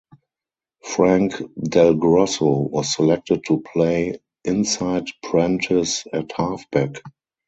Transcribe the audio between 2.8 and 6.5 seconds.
selected to play inside Prentice at